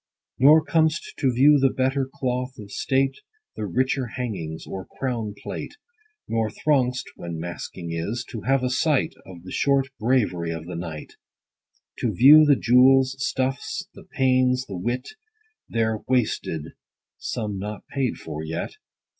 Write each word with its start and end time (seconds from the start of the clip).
Nor 0.39 0.65
com'st 0.65 1.13
to 1.19 1.31
view 1.31 1.59
the 1.59 1.69
better 1.69 2.09
cloth 2.11 2.57
of 2.57 2.71
state, 2.71 3.19
The 3.55 3.67
richer 3.67 4.07
hangings, 4.17 4.65
or 4.65 4.87
crown 4.97 5.35
plate; 5.43 5.75
Nor 6.27 6.49
throng'st 6.49 7.03
(when 7.17 7.37
masquing 7.39 7.89
is) 7.91 8.25
to 8.31 8.41
have 8.41 8.63
a 8.63 8.71
sight 8.71 9.13
Of 9.27 9.43
the 9.43 9.51
short 9.51 9.89
bravery 9.99 10.49
of 10.49 10.65
the 10.65 10.75
night; 10.75 11.17
To 11.99 12.11
view 12.15 12.45
the 12.45 12.55
jewels, 12.55 13.15
stuffs, 13.19 13.87
the 13.93 14.05
pains, 14.05 14.65
the 14.65 14.75
wit 14.75 15.07
There 15.69 15.99
wasted, 16.07 16.73
some 17.19 17.59
not 17.59 17.85
paid 17.89 18.17
for 18.17 18.43
yet 18.43 18.77